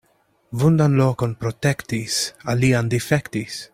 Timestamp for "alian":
2.55-2.91